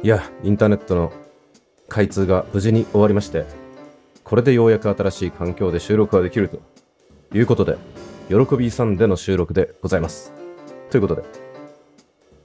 [0.00, 1.12] いや、インターネットの
[1.88, 3.44] 開通が無事に終わりまして、
[4.22, 6.60] これでようやく新しい環境で収録ができると
[7.36, 7.76] いうことで、
[8.28, 10.32] 喜びさんでの収録でございます。
[10.90, 11.22] ということで、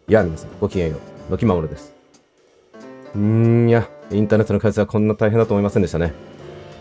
[0.07, 0.97] いや、皆さん、ごきげんよ
[1.29, 1.93] う、のきまもるです。
[3.13, 6.11] うーん、いや、インターネットの開通はこんな大変だと思いませんでしたね。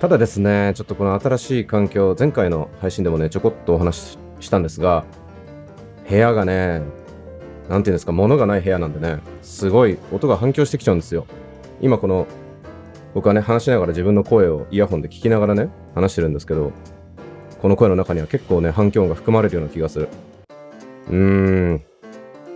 [0.00, 5.04] ただですね、ちょっとこの新しい環境、前回の配信でもね、ちょこっとお話ししたんですが、
[6.08, 6.80] 部屋がね、
[7.72, 11.26] なんていうんですか、物がない部屋なんでね、すごい音が反響してきちゃうんですよ。
[11.80, 12.26] 今この、
[13.14, 16.70] 僕はね、話しながら自分の声をイヤホンで聞きながらね、話してるんですけど、
[17.62, 20.08] この声の中には結構ね、反響音が含まれるような気がする。
[21.08, 21.82] うーん。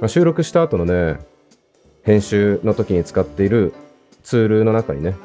[0.00, 1.16] まあ、収録した後のね、
[2.02, 3.72] 編集の時に使っている
[4.22, 5.16] ツールの中にね、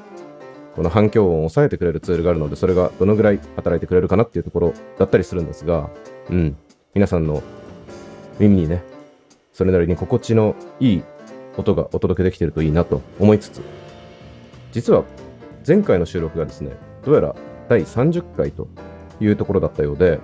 [0.78, 5.90] この反響音を抑えてくれるツールがあるので、それがどのぐらい働いてくれるかなっていうところだったりするんですが、
[6.30, 6.56] うん。
[6.94, 7.44] 皆さんの
[8.40, 8.90] 耳にね、
[9.62, 11.04] それなりに心地のいい
[11.56, 13.62] 音がお届けできてるといいなと思いつつ、
[14.72, 15.04] 実は
[15.68, 16.72] 前回の収録がですね、
[17.06, 17.36] どうやら
[17.70, 18.68] 第30回と
[19.20, 20.20] いうところだったようで、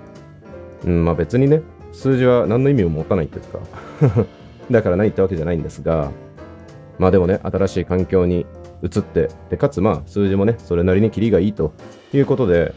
[0.85, 4.25] うん、まあ別にね、数字は何の意味も持たないというか、
[4.71, 6.09] だから何ってわけじゃないんですが、
[6.97, 8.47] まあでもね、新しい環境に
[8.81, 11.73] 移って、で、かつまあ数字もね、それなりにキリがいいと
[12.11, 12.73] いうことで、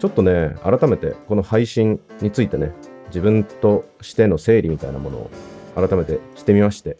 [0.00, 2.72] ちょっとね、改めてこの配信についてね、
[3.10, 5.30] 自分としての整理みたいなものを
[5.74, 6.96] 改めてしてみまして、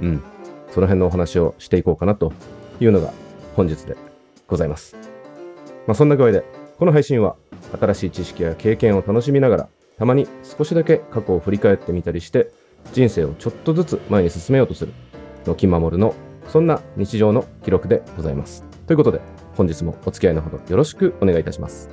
[0.00, 0.22] うん、
[0.70, 2.32] その辺のお話をしていこうかなと
[2.80, 3.12] いうのが
[3.56, 3.96] 本日で
[4.46, 4.96] ございます。
[5.86, 6.44] まあそんな具合で、
[6.78, 7.36] この配信は
[7.78, 12.50] 新しい知識や経験を楽しみながら、たまに少しだけ過去を振り返ってみたりして、
[12.92, 14.92] 人生をちょっとずつ前に進めようとする、
[15.46, 16.14] のきまもるの、
[16.48, 18.64] そんな日常の記録でございます。
[18.86, 19.20] ということで、
[19.56, 21.88] 本日もお付き合いのほどよろしくお願いいたします。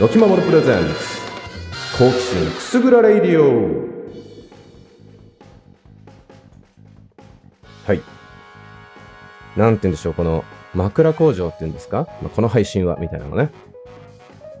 [0.00, 1.15] のきまもるプレゼンツ
[1.98, 3.86] 好奇心くすぐらレイディオ
[7.86, 8.02] はい。
[9.56, 10.44] なんて言うんでしょう、この
[10.74, 13.50] 枕工場っていうんですか、まあ、この配信はみたいなのね。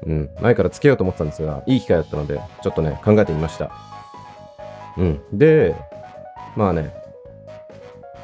[0.06, 3.70] うん、前からつけようと思ってたんですが、いい機会だったので、ちょっとね、考えてみました。
[4.96, 5.20] うん。
[5.30, 5.74] で、
[6.56, 6.94] まあね、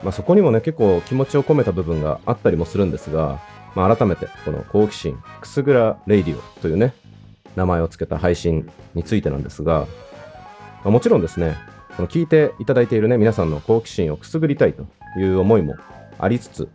[0.03, 3.43] まあそこにもね、結構気持ちを込めた部分があったりもするんですが、
[3.75, 6.95] まあ改めて、この好奇心くすぐらレイディオというね、
[7.57, 9.87] 名前を付けた配信についてなんですが、
[10.85, 11.57] まあもちろんですね、
[11.97, 14.87] この聞いていただいているね、皆さんの好奇心をくすぐりたいと
[15.19, 15.77] いう思いも
[16.19, 16.69] ありつつ、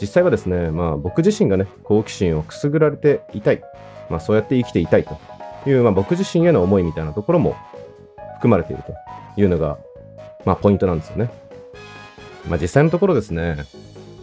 [0.00, 3.62] 実際はですね、まあ僕自身がね、好奇心をくすぐられていたい、
[4.10, 5.18] まあそうやって生きていたいと
[5.66, 7.56] いう、まあ僕自身への思いみたいなところも
[8.36, 8.94] 含まれていると
[9.40, 9.78] いうのが、
[10.44, 11.30] まあポイントなんですよね。
[12.48, 13.64] まあ実際のところですね、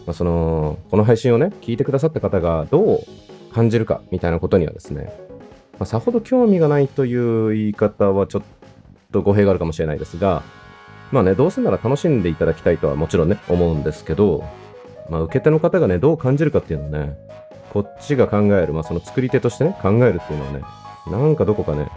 [0.06, 3.00] まあ、その、この配信をね、聞いてくださった方がどう
[3.54, 5.12] 感じるかみたいなことにはですね、
[5.80, 8.42] まあ、さほど興味がないという言い方はちょっ
[9.12, 10.42] と語弊があるかもしれないですが、
[11.10, 14.44] まあね、どうせなら楽しんでいただきたいとはもちろんね、思うんですけど、
[15.08, 17.18] まあ受け手の方がね、どう感じるかっていうのはね、
[17.72, 20.60] こっちが考える、まあその作り手としてね、考えるっていうのはね、
[21.10, 21.88] なんかどこかね、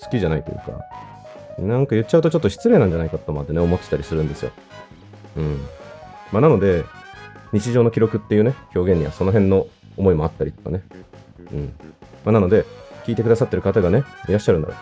[0.00, 0.84] 好きじゃないというか、
[1.58, 4.52] なんか言っちゃうとちょっと失礼なんじゃないかとまでね、思ってたりするんですよ。
[5.36, 5.60] うん。
[6.30, 6.84] まあなので、
[7.52, 9.66] 日常の記録っていうね、表現にはその辺の
[9.96, 10.84] 思いもあったりとかね。
[11.52, 11.72] うん。
[12.24, 12.64] まあなので、
[13.04, 14.74] 聞いてくださってる方がね、いらっしゃるなら、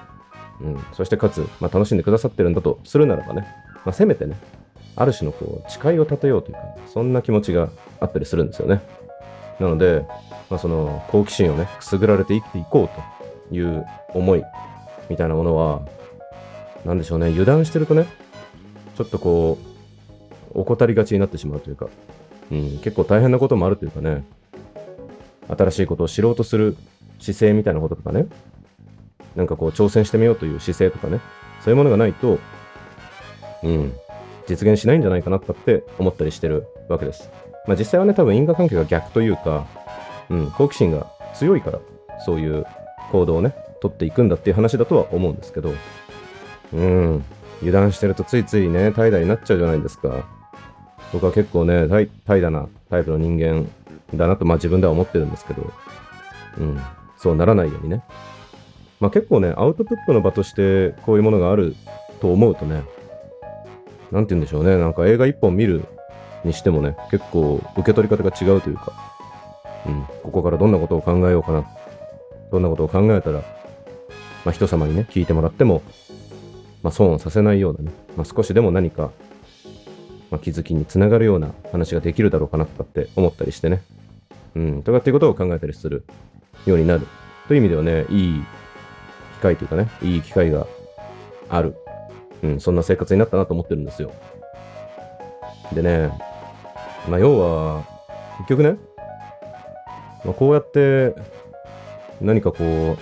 [0.60, 0.84] うん。
[0.92, 3.46] そしてかつ、まあ楽しんでくださってるんだとするならばね、
[3.84, 4.36] まあせめてね、
[4.96, 7.70] ある種のこう、誓いを立てようというか、そんな気持ちが
[8.00, 8.80] あったりするんですよね。
[9.58, 10.04] なので、
[10.48, 14.44] まあその、好奇心をね、くすぐられて生きていこうという思い
[15.08, 15.82] みたいなものは、
[16.84, 18.06] なんでしょうね、油断してるとね、
[18.96, 19.58] ちょっとこ
[20.54, 21.88] う、怠りがちになってしまうというか、
[22.50, 24.24] うん、結構大変なこともあるというかね、
[25.48, 26.76] 新しいことを知ろうとする
[27.20, 28.26] 姿勢みたいなこととかね、
[29.36, 31.20] なんかこう挑戦してみようという姿勢とかね、
[31.62, 32.38] そういうものがないと、
[33.62, 33.92] うん、
[34.48, 37.30] 実現しないんじゃないかなとかって思ったりしてるわけです。
[37.66, 39.66] まあ実際はね、多分因果関係が逆というか、
[40.30, 41.78] うん、好奇心が強いから、
[42.24, 42.64] そういう
[43.12, 45.72] 行動をね、取っていくんだっていう話だとは思うんですけど、
[46.72, 47.24] うん、
[47.60, 50.26] 油断してるとついついね、怠惰になっちゃうじゃないですか。
[51.12, 53.68] 僕は結構ね、怠惰なタイプの人間
[54.14, 55.70] だなと、まあ自分では思ってるんですけど、
[56.58, 56.80] うん、
[57.22, 58.02] そうならないようにね。
[59.00, 61.74] まあ結構ね、アウトプットの場としてこういうものがある
[62.20, 62.82] と思うとね、
[64.10, 65.84] なんて言うんでしょうね、なんか映画一本見る
[66.44, 68.92] にしてもね、結構受け取り方が違うというか、
[69.86, 71.64] うん、ここからどんなことを考えようかな、
[72.50, 73.40] どんなことを考えたら、
[74.44, 75.82] まあ人様にね、聞いてもらっても、
[76.82, 79.10] まあ損をさせないようなね、まあ少しでも何か
[80.30, 83.82] まあ、気づきにつながるような話ができるだろうかなとかって思ったりしてね。
[84.54, 86.04] うん、とかっていうことを考えたりする
[86.66, 87.06] ようになる。
[87.48, 88.44] という意味ではね、いい
[89.38, 90.66] 機会というかね、いい機会が
[91.48, 91.74] ある。
[92.42, 94.12] うん、そんな生活になったなと思ってるんですよ。
[95.72, 96.10] でね、
[97.08, 97.84] まあ、要は、
[98.38, 98.76] 結局ね、
[100.24, 101.14] まあ、こうやって
[102.20, 102.96] 何かこ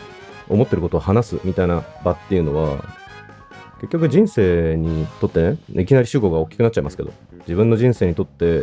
[0.48, 2.84] う、思ってることを話すみたいな場っていうのは、
[3.80, 8.62] 結局人生にとってね、いきなり主語が大きくなっちゃいますけど、自分の人生にとって、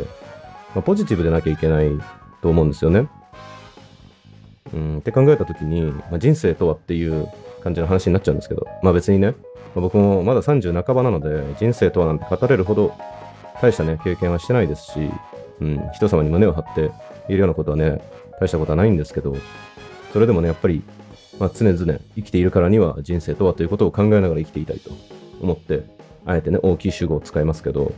[0.73, 1.89] まあ、ポジティブでなきゃいけない
[2.41, 3.07] と思うんですよね。
[4.73, 7.27] うん、って考えた時に、まあ、人生とはっていう
[7.63, 9.33] 感じの話になっちゃうんですけど、まあ別にね、ま
[9.77, 12.93] あ、僕もまだ30半ばなので、人生とはなんて語れるほど
[13.61, 15.09] 大したね、経験はしてないですし、
[15.61, 16.91] うん、人様に胸を張って
[17.29, 18.01] いるようなことはね、
[18.39, 19.35] 大したことはないんですけど、
[20.11, 20.83] それでもね、やっぱり、
[21.39, 24.91] まあ、常々生きているからには人生とはということを考えながら生きていたいと
[25.41, 25.83] 思って、
[26.25, 27.93] あえてね、大きい主語を使いますけど、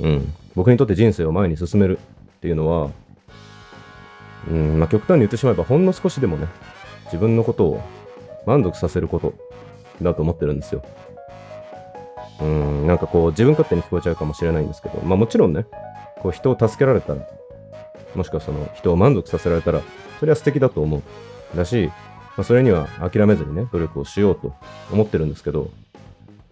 [0.00, 2.90] うん、僕にとって人生を前に進めるっていうのは、
[4.50, 6.46] うんまあ、極端に言ってしまえばほんの少しでもね
[7.06, 7.82] 自分のことを
[8.46, 9.34] 満足させること
[10.02, 10.82] だと思ってるんですよ。
[12.40, 15.64] うんなんかこう自分勝手に聞こえちゃうかもしれないんですけど、まあ、もちろんね
[16.20, 17.26] こう人を助けられたら
[18.14, 19.80] もしくはその人を満足させられたら
[20.20, 21.86] それは素敵だと思うだし、
[22.36, 24.54] まあ、それには諦めずにね努力をしようと
[24.92, 25.70] 思ってるんですけど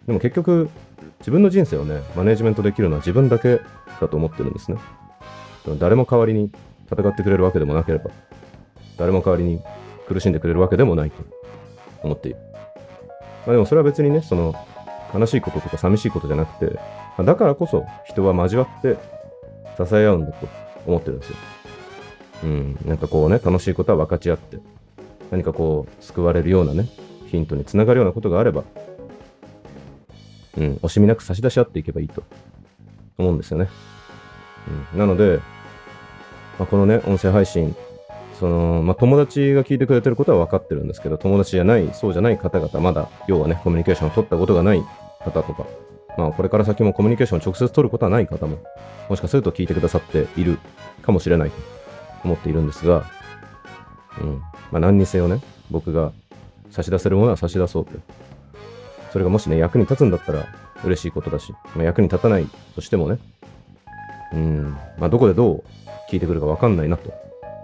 [0.06, 0.70] でも結局
[1.18, 3.60] 自分の人生をねマネジメントできるのは自分だけ
[4.00, 4.78] だと思ってるんですね
[5.78, 6.50] 誰も代わりに
[6.90, 8.10] 戦ってくれるわけでもなければ、
[8.96, 9.62] 誰も代わりに
[10.06, 11.24] 苦しんでくれるわけでもないと
[12.02, 12.38] 思っている。
[13.46, 14.54] まあでもそれは別にね、その
[15.14, 16.78] 悲しいこととか寂しいことじゃなくて、
[17.22, 18.96] だからこそ人は交わって
[19.76, 20.48] 支え合うんだと
[20.86, 21.36] 思ってるんですよ。
[22.44, 24.58] うん、なんかこうね、楽しいことは分かち合って、
[25.30, 26.88] 何かこう、救われるようなね、
[27.28, 28.64] ヒントにつながるようなことがあれば、
[30.58, 32.22] うん、惜しみなく差し出し合っていけばいいと
[33.16, 33.68] 思うんですよね。
[34.92, 35.40] うん、なので、
[36.58, 37.74] まあ、このね、音声配信、
[38.38, 44.82] その、まあ、友達が聞いてくれてることは分かってるんですけど、友達じゃない、そうじゃない方々、まだ、要はね、コミュニケーションを取ったことがない
[45.20, 45.66] 方とか、
[46.16, 48.58] まあ、これから先もコミュニケーションを直接取ることはない方も、
[49.08, 50.58] もしかすると聞いてくださっている
[51.02, 51.56] かもしれないと
[52.24, 53.04] 思っているんですが、
[54.20, 54.42] うん。
[54.70, 55.40] まあ、何にせよね、
[55.70, 56.12] 僕が
[56.70, 57.92] 差し出せるものは差し出そうと。
[59.12, 60.46] それがもしね、役に立つんだったら
[60.84, 63.18] 嬉しいことだし、まあ、役に立たないとしてもね、
[64.32, 65.64] うん、まあ、どこでどう
[66.14, 67.12] 聞いてくるかわかんないなと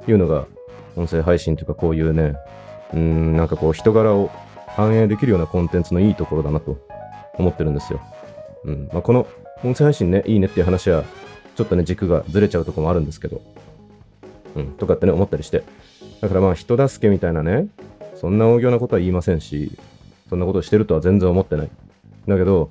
[0.09, 0.47] いうのが、
[0.97, 2.35] 音声配信というかこういうね、
[2.93, 4.29] うん、なんかこう人柄を
[4.67, 6.77] 反映できるようなコンテンツのいいところだなと
[7.39, 8.01] 思ってるんですよ。
[8.65, 8.91] うん。
[8.93, 9.29] まあ、この
[9.63, 11.05] 音声配信ね、いいねっていう話は、
[11.55, 13.41] ちょっとね、軸がずれちゃうとこもあるんですけど、
[14.57, 15.63] うん、とかってね、思ったりして。
[16.21, 17.69] だからまあ、人助けみたいなね、
[18.17, 19.79] そんな大行なことは言いませんし、
[20.29, 21.71] そんなことをしてるとは全然思ってない。
[22.27, 22.71] だけど、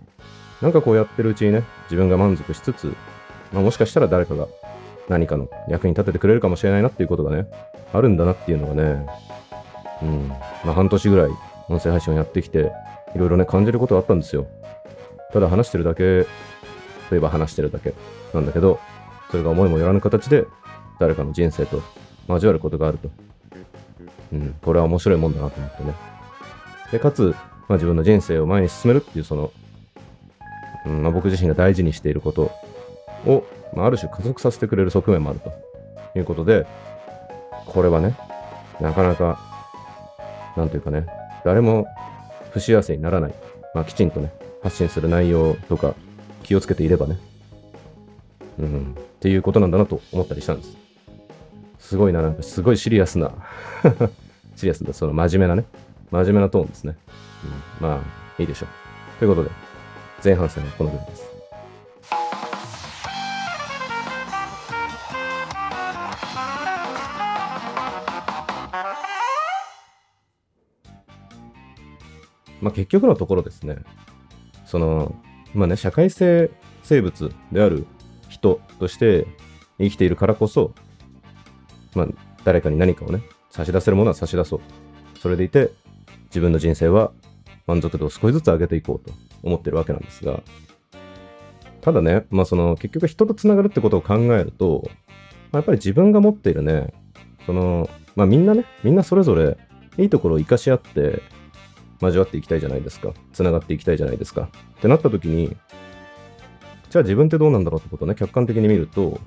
[0.62, 2.94] なんかこうやってるうちにね、自分が満足しつつ、
[3.54, 4.48] まあ、もしかしたら誰かが
[5.10, 7.48] 何かの役に立ててくれるかもしれないなっていうことがね、
[7.94, 9.08] あるんだなっていうのがね、
[10.02, 10.28] うん、
[10.64, 11.30] まあ半年ぐらい
[11.68, 12.72] 音声配信をやってきて、
[13.16, 14.48] いろいろね、感じることがあったんですよ。
[15.34, 16.26] ただ話してるだけ
[17.10, 17.94] といえば話してるだけ
[18.34, 18.80] なんだけど、
[19.32, 20.46] それが思いもよらぬ形で
[21.00, 21.82] 誰かの人生と
[22.28, 23.10] 交わることがあると。
[24.32, 25.94] うん、これは面白いもんだなと思ってね。
[26.92, 27.36] で、かつ、
[27.68, 29.52] まあ、自分の人生を前に進めるっていうその、
[30.86, 32.52] うんまあ、僕自身が大事にしていること
[33.26, 35.51] をまあ、ある種加速させてくれる側面もあると
[36.18, 36.66] いうことで、
[37.66, 38.16] これはね、
[38.80, 39.39] なかなか、
[40.56, 41.06] なんというかね、
[41.45, 41.86] 誰も
[42.51, 43.33] 不幸せにならない、
[43.74, 44.31] まあ、きちんとね、
[44.63, 45.95] 発信する内容とか
[46.44, 47.18] 気をつけていればね、
[48.60, 50.77] うん、っていうことなんだなと思ったりしたんです。
[51.79, 53.32] すごいな、なんかすごいシリアスな
[54.55, 55.65] シリアスな、その真面目なね、
[56.12, 56.96] 真面目なトーンですね。
[57.79, 58.70] うん、まあ、いいでしょう。
[59.20, 59.51] ということで、
[60.24, 61.38] 前半戦はこのぐらいです。
[72.62, 73.78] まあ、結局のところですね、
[74.66, 75.16] その、
[75.54, 76.51] まあね、社会性
[76.84, 77.86] 生物である
[78.30, 79.28] 人として
[79.80, 80.74] 生きているからこそ、
[81.96, 82.08] まあ、
[82.44, 84.62] 誰かに何かをね、差し出せるものは差し出そう。
[85.20, 85.72] それでいて、
[86.28, 87.12] 自分の人生は
[87.66, 90.42] 満足度を少しずつ上げていこうと思ってるわけなんですが、
[91.82, 94.84] ただね、まあその結局人とつながるってことを考えると、
[95.51, 96.94] まあ、やっぱり自分が持っているね、
[97.46, 99.58] その、まあみんなね、みんなそれぞれ
[99.98, 101.22] いいところを活かし合って、
[102.01, 103.13] 交わっていきたいじゃないですか。
[103.34, 104.50] つながっていきたいじゃないですか。
[104.77, 105.56] ってなった時に、
[106.89, 109.20] じゃあ自分ってどうなんだろうってことをね、客観的に見ると、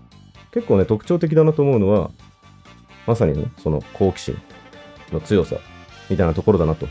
[0.53, 2.11] 結構ね、特徴的だなと思うのは、
[3.07, 4.39] まさにね、その好奇心
[5.13, 5.57] の強さ
[6.09, 6.87] みたいなところだなと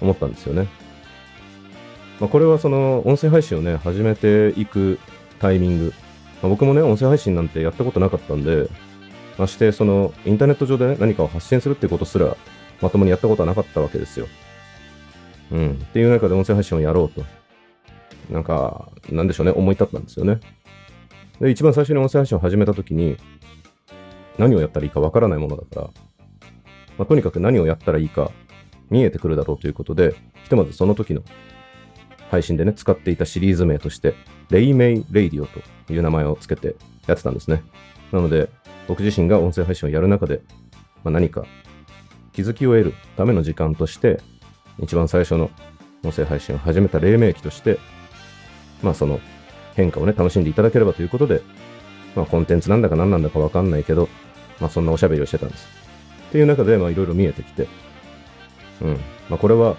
[0.00, 0.68] 思ったんですよね。
[2.20, 4.98] まあ、これはその音声配信をね、始めていく
[5.38, 5.94] タイミング。
[6.42, 8.68] まあ、僕もね、音声配信なんてやったことなかったんで、
[9.40, 12.36] ましてそのインターネット上で、ね、何かを発信するってことすら
[12.80, 14.28] まともにやったことはなかったわけですよ。
[15.52, 15.70] うん。
[15.72, 17.24] っていう中で音声配信をやろうと。
[18.30, 20.40] なんか、なんでしょうね、思い立ったんですよね。
[21.40, 23.16] で、一番最初に音声配信を始めたときに、
[24.38, 25.90] 何をやったらいいかわからないものだから、
[26.98, 28.30] まあ、とにかく何をやったらいいか
[28.90, 30.14] 見えてくるだろうということで、
[30.44, 31.22] ひとまずその時の
[32.30, 34.14] 配信でね、使っていたシリーズ名として、
[34.50, 36.76] レイメイ・レイディオという名前をつけて
[37.06, 37.62] やってたんですね。
[38.12, 38.48] なので、
[38.86, 40.42] 僕自身が音声配信をやる中で、
[41.04, 41.44] まあ、何か
[42.32, 44.20] 気づきを得るための時間として、
[44.78, 45.50] 一番最初の
[46.02, 47.78] 音声配信を始めた黎明期として、
[48.82, 49.20] まあその
[49.74, 51.42] 変化をね、楽しんでいただければということで、
[52.14, 54.08] まあコンテンツなんだか何なんだかわかんないけど、
[54.60, 55.66] まあそんなおしゃべりをしてたんです。
[56.28, 57.68] っていう中で、まあいろいろ見えてきて、
[58.80, 59.00] うん。
[59.28, 59.76] まあこれは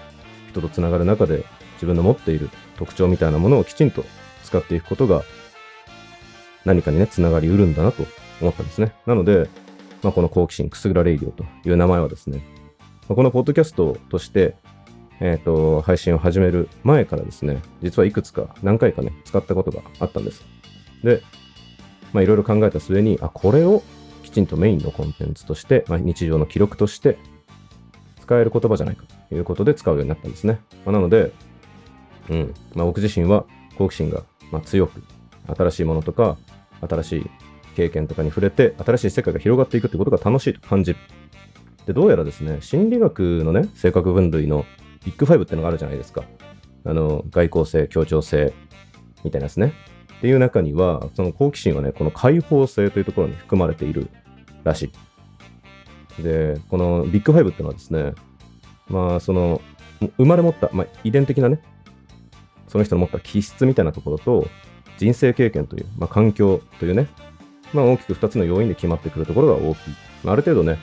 [0.50, 1.44] 人と繋がる中で
[1.74, 4.04] 自分の持っている特徴みたいなものをきちんと
[4.44, 5.22] 使っていくことが
[6.64, 8.04] 何かにね、繋がりうるんだなと
[8.40, 8.92] 思ったんですね。
[9.06, 9.48] なので、
[10.02, 12.44] まあ、この好奇心くすぐらレイディオという名前はですね、
[13.08, 14.56] まあ、このポッドキャストとして、
[15.24, 20.42] え、ー、と、配信を始める前からですね、実はいくつか何回かね、使ったことがあったんです。
[21.04, 21.22] で、
[22.12, 23.84] ま、いろいろ考えた末に、あ、これを
[24.24, 27.18] きちんとメインのコンテンツとして、まあ、日常の記録として
[28.20, 30.58] 使える言葉じゃないかということで使うようになったんですね。
[30.84, 31.32] まあ、なので、
[32.28, 33.44] うん、まあ、僕自身は
[33.78, 35.04] 好奇心がま強く、
[35.56, 36.36] 新しいものとか、
[36.80, 37.30] 新しい
[37.76, 40.98] 経験とかに触れて、新しい世界が広がっていくってことが楽しいと感じる。
[41.86, 44.66] で、どうやらですね、心理学のね、性格分類の
[45.04, 46.24] ビッグファイブってのがあるじゃないですか。
[46.84, 48.52] あの、外向性、協調性
[49.24, 49.72] みたいなですね。
[50.18, 54.08] っていう中には、その好奇心はね、この開放性というところに含まれている
[54.64, 54.92] らし
[56.18, 56.22] い。
[56.22, 58.12] で、このビッグファイブってのはですね、
[58.88, 59.60] まあ、その、
[60.16, 61.60] 生まれ持った、まあ、遺伝的なね、
[62.68, 64.46] その人の持った気質みたいなところと、
[64.98, 67.08] 人生経験という、まあ、環境というね、
[67.72, 69.94] まあ、大きく2つの要因で決まってくるところが大きい。
[70.22, 70.78] まあ、ある程度ね、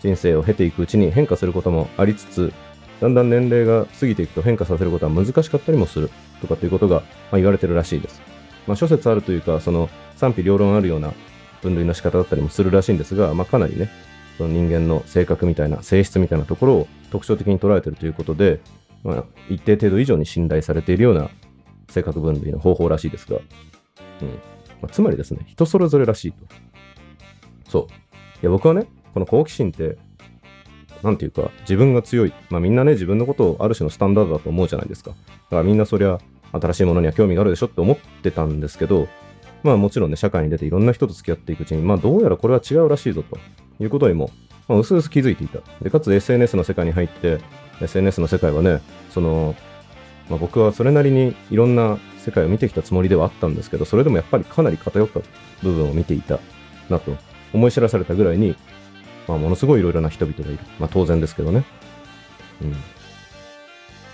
[0.00, 2.52] 人生を経ていくうちに変化することもありつつ、
[3.00, 6.10] だんだん年齢が過ぎていくと変化させることは難しかったりもする
[6.40, 8.22] とかっていうことが、まあ、言われてるらしいです。
[8.66, 11.12] まあ、諸説あるというか、その賛否両論あるような
[11.62, 13.90] 分類の仕方だったりもするらしいんですが、まあ、かなりね、
[14.38, 18.60] その人間の性格みたいな、性質みたいなところを特徴的に捉えてるということで、
[19.04, 21.30] まあ、一定程度以上に信頼されているような
[21.90, 23.38] 性格分類の方法らしいですが、
[24.22, 24.28] うん
[24.82, 26.38] まあ、つまりですね、人それぞれらしいと。
[27.68, 27.82] そう。
[27.82, 27.86] い
[28.42, 29.96] や、僕はね、この好奇心って、
[31.06, 32.32] なんていうか、自分が強い。
[32.50, 35.10] まあみんなね、自分のことをある種のスタンダードだと思うじゃないですか。
[35.10, 35.16] だ
[35.50, 36.18] からみんなそりゃ、
[36.52, 39.06] 新しいものには興味があるでしょって思ってたんですけど、
[39.62, 43.38] まあもちろんね、社会に出ていろんな人と付き合っていくうちに、まあどうやらこれは違うらしいぞと
[43.80, 44.30] いうことにも、
[44.66, 45.60] まあ、薄々気づいていた。
[45.80, 47.38] で、かつ SNS の世界に入って、
[47.80, 49.54] SNS の世界はね、その、
[50.28, 55.20] まあ、僕はそれなりにいろんな世界を見てきたつもりではあったんですけど、それでもやっぱりかなり偏った
[55.62, 56.40] 部分を見ていた
[56.88, 57.16] なと
[57.52, 58.56] 思い知らされたぐらいに、
[59.28, 60.58] まあ、ものすごいいろいろな人々がいる。
[60.78, 61.64] まあ、当然ですけどね。
[62.62, 62.74] うん。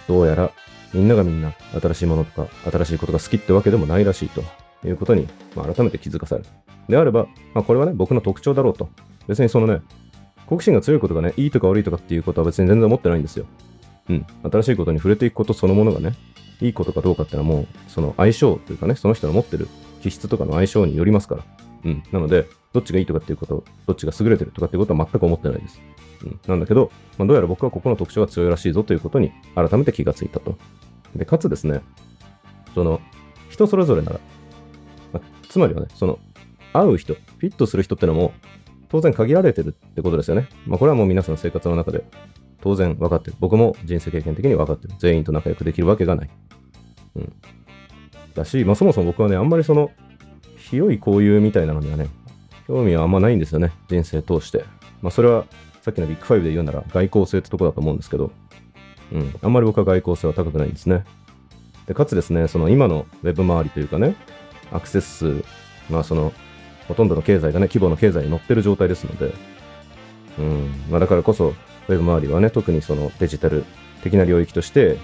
[0.09, 0.53] どうやら、
[0.93, 4.43] みんながみんな新しいものとか、新しいことが好きってわけでもないらしいと
[4.87, 6.49] いうことに、まあ、改めて気づかされる。
[6.89, 8.89] であれば、まあ、これはね、僕の特徴だろうと。
[9.29, 9.81] 別にそのね、
[10.47, 13.47] 好奇心が強いことがね、いいとか悪いとかっていうことは別に全然思ってないんですよ。
[14.09, 14.27] うん。
[14.51, 16.15] 新しいことに触れていくことそのものがね、
[16.61, 19.69] いいことかどうかっていうのはもう、その相性というかね、その人の持ってる
[20.03, 21.45] 気質とかの相性によりますから。
[21.85, 22.03] うん。
[22.13, 25.81] なので、どっちがいいとかっていうこと、どっちが優れてるとかっていうことは全く思ってないです。
[26.25, 26.41] うん。
[26.47, 30.57] なんだけど、まあ、どうやら僕はここの特徴が強いらしいぞということに改めて気がついたと。
[31.15, 31.83] で、かつですね、
[32.75, 33.01] その、
[33.51, 34.21] 人それぞれなら、
[35.13, 36.19] まあ、つまりはね、その、
[36.73, 38.33] 合う人、フィットする人ってのも、
[38.89, 40.49] 当然限られてるってことですよね。
[40.67, 42.05] まあ、これはもう皆さんの生活の中で
[42.61, 43.37] 当然分かってる。
[43.41, 44.95] 僕も人生経験的に分かってる。
[44.99, 46.31] 全員と仲良くできるわけがない。
[47.17, 47.33] うん。
[48.35, 49.91] だし、まあそもそも僕はね、あんまりその、
[50.57, 52.07] 広い交友みたいなのにはね、
[52.67, 53.73] 興味はあんまないんですよね。
[53.89, 54.65] 人生通して。
[55.01, 55.45] まあそれは、
[55.83, 58.31] さっきのビッグファイブで言うなら外交性ってとこだと思うんですけど、
[59.13, 59.35] うん。
[59.43, 61.05] あんまり僕は外交性は高くないんですね。
[61.87, 64.17] で、かつですね、その今のウェブ周りというかね、
[64.71, 65.45] アクセス数、
[65.91, 66.33] まあその、
[66.89, 69.35] ほとんどの経済がね、規模の経済に乗ってる状態ですので、
[70.39, 70.71] うん。
[70.91, 71.49] まあだからこそ、
[71.89, 73.65] ウェブ周りはね、特にそのデジタル
[74.03, 74.99] 的な領域として、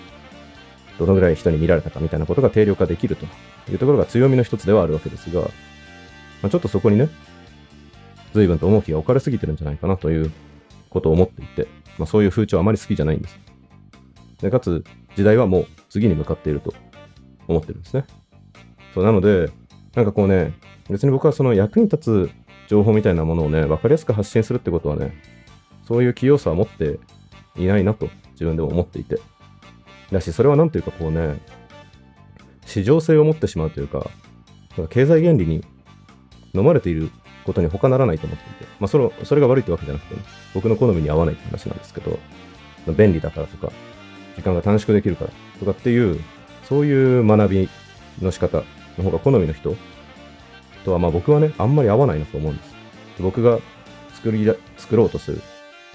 [0.98, 3.24] どのぐらい人に見られたかみたいなことが定量化できると
[3.70, 5.48] いうところが強みの一つではあるわけですが、ま
[6.44, 7.08] あ、ちょっとそこにね、
[8.32, 10.30] 随分と重きが置かれすぎてるんじゃないかなという
[10.90, 11.68] ことを思っていて、
[11.99, 13.38] まあ、そういう風潮はあまり好きじゃないんです。
[14.40, 14.85] でかつ、
[15.16, 16.75] 時代はもう次に向かっていると
[17.49, 18.04] 思ってるんですね。
[18.94, 19.50] そうなので、
[19.94, 20.52] なんかこうね、
[20.88, 22.30] 別に僕はその役に立つ
[22.68, 25.12] 情報みたいなものをね、分かりやすく発信するってことはね、
[25.87, 27.00] そういう器用さは持って
[27.56, 29.18] いないなと自分でも思っていて。
[30.12, 31.40] だし、それは何というかこうね、
[32.64, 34.08] 市場性を持ってしまうというか、
[34.90, 35.64] 経済原理に
[36.54, 37.11] 飲まれている
[37.49, 40.21] ことに他ならないと思っていて、まあそれそれが悪いってわけじゃなくて、ね
[40.55, 42.19] 僕の好みに合わないって話なんですけど、
[42.93, 43.73] 便利だからとか、
[44.37, 46.21] 時間が短縮できるからとかっていう、
[46.69, 47.69] そういう学び
[48.21, 48.62] の仕方
[48.99, 49.75] の方が好みの人
[50.85, 52.75] とは、まあ僕はね、あんまり合わないなと思うんです。
[53.21, 53.59] 僕が
[54.12, 55.40] 作りだ、作ろうとする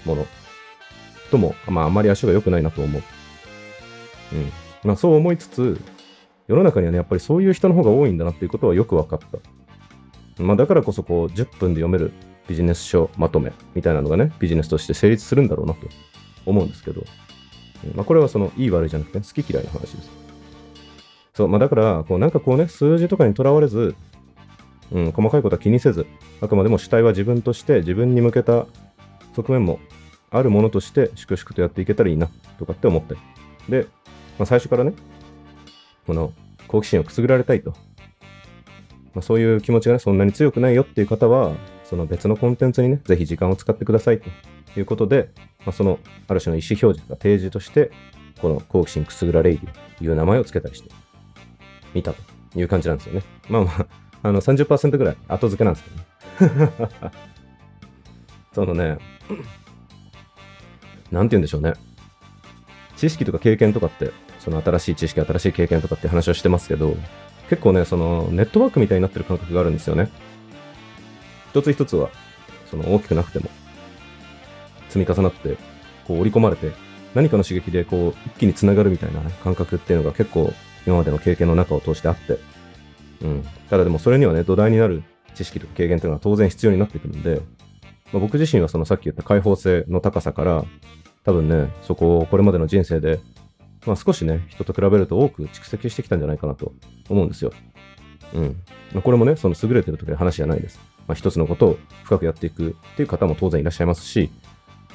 [0.06, 0.26] もの
[1.30, 3.02] とも、まああんまり足が良くないなと思う。
[4.34, 4.52] うん。
[4.84, 5.80] まあそう思いつつ、
[6.48, 9.38] 世の中にはね、やっぱりそういう人の方が多いんだなっていうことはよく分かった。
[10.38, 12.12] まあだからこそこう、10分で読める
[12.48, 15.88] ビジネス書まとめみたいなのがね、ビジネスとして成立するんだろうなと
[16.46, 17.04] 思うんですけど、
[17.96, 20.10] まあこれはその、いい悪いじゃなくて、好き嫌いの話です。
[21.34, 23.96] そう、まあだから、こうなんかこうね、数字とかにとらわれず、
[24.92, 26.06] うん、細かいことは気にせず、
[26.42, 28.68] あくまでも主体は自分として自分に向けた
[29.36, 29.80] 側面も
[30.30, 33.16] あるものとして粛々とやっていけたらいいなとかって思って
[33.70, 33.88] で、
[34.38, 34.94] まあ、最初からね、
[36.06, 36.34] この
[36.68, 37.74] 好奇心をくすぐられたいと。
[39.14, 45.30] まあ、そういう気持ちがね、そんなに強くないよっていう方は、その別のコンテンツにね、ぜひ時間を使ってくださいということで、
[45.60, 47.92] まあ、そのある種の意思表示が提示として、
[48.42, 50.90] この好奇心くすぐられいという名前を付けたりして
[51.94, 52.22] みたと
[52.56, 53.24] いう感じなんですよね。
[53.50, 53.88] まあまあ、
[54.24, 55.86] あの30%ぐらい後付けなんです
[56.40, 56.72] けどね。
[58.54, 58.98] そのね、
[61.12, 61.74] なんて言うんでしょうね。
[62.96, 66.96] 知識とか経験とかって、その新しい知識、新しい経験とかって話をしてますけど、
[67.50, 70.10] 結構ね、そのネットワークみたいになってる感覚があるんですよね。
[71.52, 72.10] 一つ一つは、
[72.70, 73.50] その大きくなくても、
[74.90, 75.58] 積み重なって、
[76.08, 76.72] こう織り込まれて、
[77.14, 80.52] 何かの刺激でこう一気につながるみたいな、ね、感覚っていうのが結構
[80.88, 82.40] 今までの経験の中を通してあって、
[83.22, 83.44] うん。
[83.70, 85.04] ただでもそれにはね、土台になる
[85.36, 87.42] 知識とか経験っていうのは当然必要になってくるんで、
[88.12, 90.66] まあ、僕自身はそのさっき言った開放性の高さから、
[91.24, 93.20] 多分ね、そこをこれまでの人生で、
[93.86, 96.74] まあ、少しね、人と比べると多く蓄積してきたんじゃないかなと
[97.10, 97.52] 思うんですよ。
[98.34, 98.56] うん。
[98.94, 100.80] まあ、これもね、その優れてる時の話じゃないです。
[101.08, 104.32] まあ、一つのことを深くやっていくっていう方も当然いらっしゃいますし、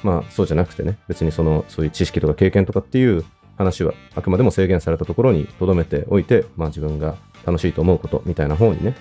[0.03, 3.25] まあそうじゃなくてね、別にその、そういう知識とか経験とかっていう
[3.57, 8.95] 話はあくまでも制限されたところに留めておいて、まあ自分が楽しいと思うことみたいな方にね、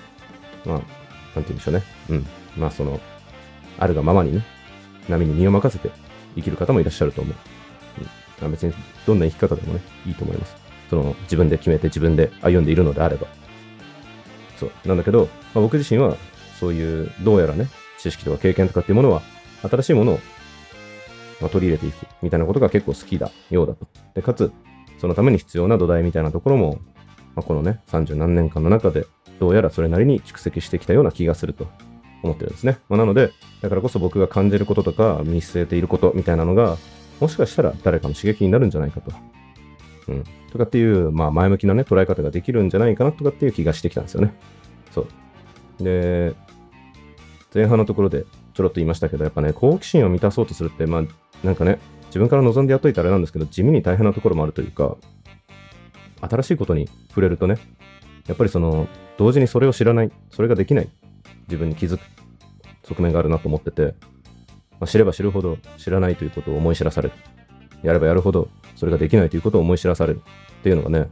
[0.64, 0.88] まあ、なんて
[1.35, 1.83] 言うんでしょうね。
[2.11, 2.26] うん。
[2.57, 3.01] まあその、
[3.79, 4.44] あるがままにね、
[5.09, 5.94] 波に身を任せて
[6.35, 7.35] 生きる方もいらっしゃると思う。
[8.46, 8.72] 別に
[9.07, 10.57] どんな生き方でもね、いいと思います。
[10.90, 13.27] その、自分で決めて自分で歩んでいるのであれば。
[14.57, 14.70] そう。
[14.87, 16.16] なんだけど、まあ、僕自身は、
[16.61, 19.22] そういう、どうやらね、知識とか経験とかっていうものは、
[19.62, 20.20] 新しいものを
[21.40, 23.87] ま、取り入れていくみたいなことが結構好きだようだと。
[24.14, 24.53] で、かつ、
[24.98, 26.79] そのために必要な土台みたいなところも、
[27.35, 29.07] まあ、このね、30何年間の中で、
[29.38, 31.68] どうやらそれなりに蓄積してきたような気がすると
[32.24, 32.79] 思ってるんですね。
[32.88, 33.31] まあ、なので、
[33.62, 36.77] だからこそ僕が感じることとか、見据えていることみたいなのが、
[37.20, 39.12] もしかしたら誰かの刺激になるんじゃないかと。
[40.09, 40.24] うん。
[40.50, 44.35] とかっていう、まあ、前向きなね、捉え方ができるんじゃないかなとかっていう気がしてきたんですよね。
[44.90, 45.07] そ
[45.81, 45.85] う。
[45.85, 46.35] で、
[47.54, 51.02] 前半のところでちょろっと言いましたけど、やっぱね、好奇心を満たそうとするって、まあ、
[51.44, 54.96] なんかね、自分から望んでやっといたあれなんですけど、地味に大変なところもあるというか、
[56.20, 57.59] 新しいことに触れるとね、
[58.26, 60.88] やっぱりその、同時にそれを知らない、それができない、
[61.48, 62.00] 自分に気づく
[62.85, 63.94] 側面があるなと思ってて、
[64.81, 67.14] まあ、知れば知るほど知らないということを思い知らされる。
[67.83, 70.23] やればやるほどそれができないということを思い知らされる
[70.61, 71.09] っていうのがね、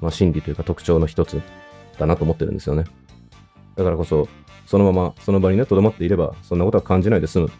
[0.00, 1.40] まあ、心理というか特徴の一つ
[1.98, 2.84] だなと思ってるんですよね。
[3.76, 4.28] だからこそ、
[4.66, 7.54] そのままその場にね、とどまっていれば、そんなことは感じないで済むって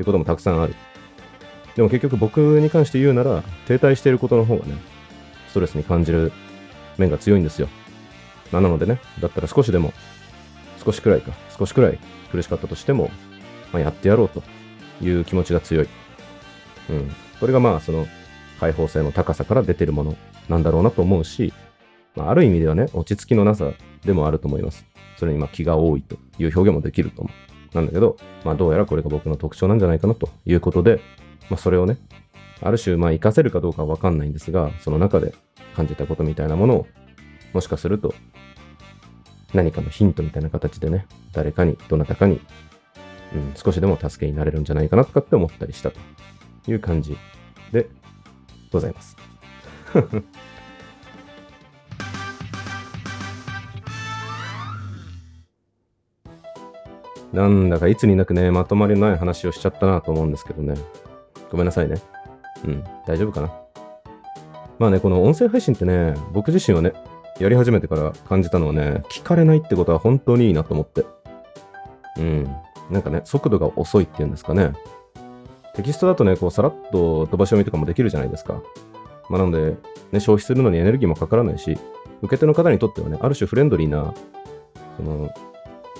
[0.00, 0.74] いうこともたくさんある。
[1.76, 4.74] でも結局僕に関して言うなら、停滞していることの方がね、
[5.48, 6.32] ストレスに感じる
[6.98, 7.68] 面が強いんですよ。
[8.52, 9.92] なのでね、だったら少しでも、
[10.84, 11.98] 少しくらいか、少しくらい
[12.32, 13.10] 苦しかったとしても、
[13.72, 14.42] まあ、やってやろうと
[15.02, 15.88] いう気持ちが強い。
[16.90, 17.10] うん。
[17.38, 18.06] これがまあ、その、
[18.58, 20.16] 開放性の高さから出てるもの
[20.48, 21.52] なんだろうなと思うし、
[22.14, 23.72] まあ、ある意味ではね、落ち着きのなさ
[24.04, 24.84] でもあると思います。
[25.16, 27.76] それにまあ気が多いという表現もできると思う。
[27.76, 31.00] なんだけど、まあどうやらこれが僕の特徴なんじゃないかなということで、
[31.50, 31.98] まあそれをね、
[32.62, 35.34] ある種まあ活かせるかどうかはわかんないんですが、その中で
[35.76, 36.86] 感じたことみたいなものを、
[37.52, 38.14] もしかすると
[39.52, 42.40] 何かのヒントみたいな形でね、誰かに、どなたかに、
[43.34, 46.00] うん、少しでも助けになれるんじゃないかなとかって思ったりしたと
[46.68, 47.16] いう感じ
[47.72, 47.88] で
[48.72, 49.16] ございます。
[57.32, 60.74] なんだかいつになくね、まとまりのない話をしちゃったなと思うんですけどね。
[61.50, 62.00] ごめんなさいね。
[62.64, 63.52] うん、大丈夫かな。
[64.78, 66.92] まあね、この音声配信ってね、僕自身はね、
[67.38, 71.04] やり始めてから感じたのはね、聞かれないってことは本当にいいなと思って。
[72.18, 72.48] うん。
[72.90, 74.72] なんかね、速度が遅いっていうんですかね。
[75.74, 78.60] テキストだとね、こう、さらっと飛ばし読みとかもできるじゃないですか。
[79.28, 79.76] まあ、なので、
[80.12, 81.78] ね、消費するのにエネルギーもかからないし、
[82.22, 84.12] 受け手の方にとってはね、ある種フレンドリーな、
[84.96, 85.30] その、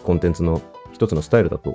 [0.05, 0.61] コンテンツの
[0.93, 1.75] 一つのスタイルだと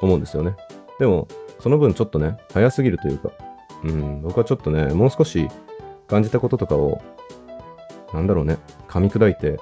[0.00, 0.56] 思うんですよね。
[0.98, 1.28] でも、
[1.60, 3.30] その分ちょっとね、早すぎるというか、
[3.84, 5.48] うん、僕はちょっとね、もう少し
[6.06, 7.02] 感じたこととかを、
[8.12, 9.58] なんだろうね、噛み砕いて、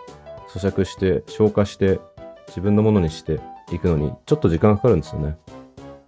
[0.49, 2.01] 咀嚼して、消化して、
[2.49, 3.41] 自分のものにして
[3.77, 5.37] いくのにちょっと時間かかるんですよね。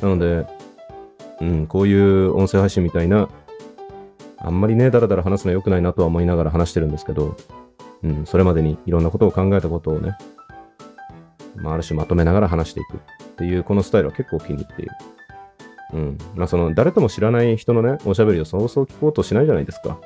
[0.01, 0.47] なので、
[1.41, 3.29] うん、こういう音声配信みたいな、
[4.39, 7.37] あんまりね、だらだら話すの良くないなとは思いながら話してるんですけど、
[8.03, 10.17] うん、それまでにいろんなことを考えたことをね、
[11.57, 14.93] まあ、ある種まとめながら話していくっていうこのスタイルは結構気に入っている。
[15.95, 16.19] うん。
[16.35, 19.99] まあ、その、誰とも知らない人のね、おしゃべりをそうそう聞こうとしないじゃないですか。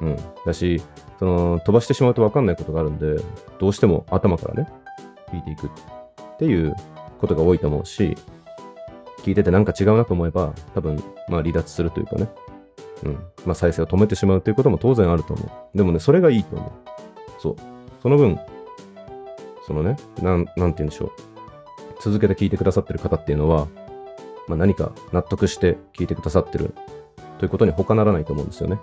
[0.00, 0.16] うん。
[0.46, 0.82] だし、
[1.18, 3.16] その、飛ばしてしまうと分かんないことがあるんで、
[3.58, 4.68] どうしても頭からね、
[5.32, 5.70] 聞いていく
[6.38, 6.74] っていう
[7.20, 8.16] ことが多いと思うし、
[9.24, 12.28] 聞いててなんか違うなと思えば、多分、まあ離脱するというかね、
[13.02, 13.14] うん。
[13.44, 15.76] まあ再生を止めてしまうということも当然あると思う。
[15.76, 16.70] でもね、それがいいと思う。
[17.40, 17.56] そう。
[18.00, 18.38] その分、
[19.66, 21.10] そのね、なん、なんて言うんでしょう。
[22.00, 23.66] 続けて聞いてくださってる方っていうのは、
[24.46, 26.72] まあ、何か納得して聞いてくださってる
[27.38, 28.78] ということに他ならないと思うんですよね。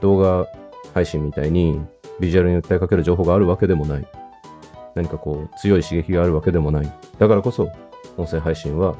[0.00, 0.46] 動画
[0.92, 1.80] 配信みたいに
[2.20, 4.06] ビジュアルに訴えかける情報があるわけでもない。
[4.94, 6.92] 何かこう強い刺激があるわけでもない。
[7.18, 7.70] だからこそ
[8.16, 8.96] 音声配信は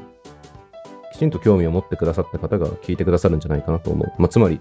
[1.15, 4.11] きちんと興味を持ってくださった方が聞いてくださるんじゃないかなと思う。
[4.17, 4.59] まあ、つまり、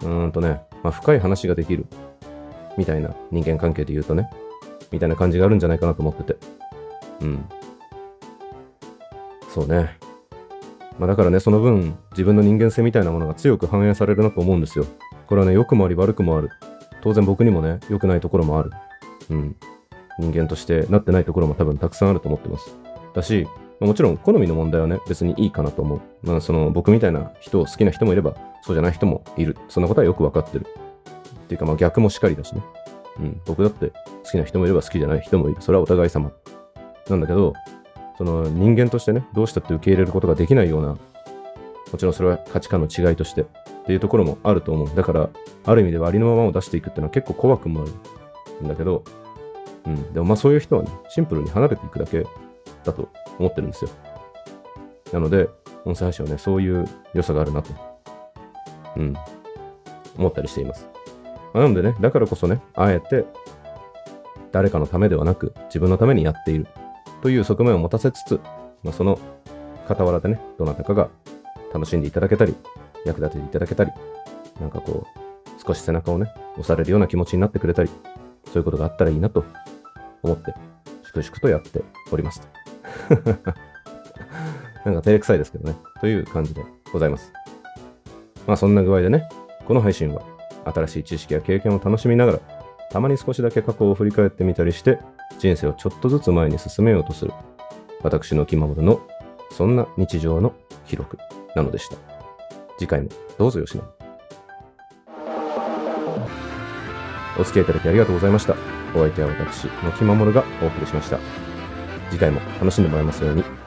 [0.00, 1.84] うーんとね、まあ、深い話ができる
[2.78, 4.30] みたいな人間関係で言うとね、
[4.90, 6.36] みたいな感じがあるんじゃないかなと思ってて。
[7.20, 7.44] うん。
[9.50, 9.98] そうね。
[10.98, 14.86] まあ、だからね、その分、自分の人間性みたいなものが強く反映されるなと思うんですよ。
[15.26, 16.48] これはね、良くもあり悪くもある。
[17.02, 18.70] 当然僕にもね、良くないところもある。
[19.28, 19.56] うん。
[20.18, 22.76] 人間としてなってないところも多分たくさんあると思ってます。
[23.14, 23.46] だし、
[23.80, 26.00] ま、もちろん好みの問題はね、別にいいかなと思う。
[26.22, 29.56] まあ、その僕みたいな人を好きな人もいれば、そうじゃない人もいる。
[29.68, 30.66] そんなことはよくわかってる。
[31.44, 32.62] っていうか、まあ逆もしかりだしね。
[33.18, 33.40] うん。
[33.44, 33.92] 僕だって
[34.24, 35.60] 好きな人もいれば好きじゃない人もいる。
[35.60, 36.32] それはお互い様。
[37.10, 37.52] なんだけど、
[38.16, 40.98] その人間としてね、どうしたって受け入れることができないような、も
[41.98, 43.46] ちろんそれは価値観の違いとしてっ
[43.84, 44.90] ていうところもあると思う。
[44.94, 45.28] だから、
[45.64, 47.84] ある意味ではありのままを出していくっていうのは結構怖くもあ
[48.60, 49.02] るんだけど、
[49.86, 50.12] うん。
[50.12, 52.26] でもまあそういう人はね、シンプルに離れていくだけ
[52.84, 53.90] だと思ってるんですよ。
[55.12, 55.48] なので、
[55.84, 57.72] 音声配信はね、そういう良さがあるなと、
[58.96, 59.14] うん、
[60.16, 60.88] 思ったりしています。
[61.52, 63.24] まあ、なのでね、だからこそね、あえて、
[64.52, 66.66] 誰かのためではなく、自分のためにやっている
[67.22, 68.40] という側面を持たせつつ、
[68.82, 69.18] まあ、その
[69.88, 71.08] 傍らでね、どなたかが
[71.72, 72.54] 楽しんでいただけたり、
[73.04, 73.90] 役立てていただけたり、
[74.60, 75.22] なんかこう、
[75.64, 77.90] 少し背中をね、押されるような気持ちになってくれたり、
[78.52, 79.44] そういうことがあったらいいなと
[80.22, 80.54] 思って、
[81.04, 82.46] 粛々とやっております。
[84.84, 85.76] なんか照れくさいですけどね。
[86.00, 86.62] という感じで
[86.92, 87.32] ございます。
[88.46, 89.28] まあそんな具合でね、
[89.66, 90.22] この配信は
[90.66, 92.40] 新しい知識や経験を楽しみながら、
[92.90, 94.98] たまに少しだけ過去を振り返ってみたりして、
[95.38, 97.32] 人生をちょっとずつ前に進めようとする、
[98.02, 99.00] 私の気ままるの、
[99.50, 100.52] そんな日常の
[100.86, 101.16] 記録
[101.56, 101.96] なのでした。
[102.78, 104.01] 次回もどうぞよしな。
[107.38, 108.54] お付き合いいただきありがとうございました。
[108.94, 111.18] お相手は私、のきまもるがお送りしました。
[112.10, 113.61] 次回も楽しんでもらえますように。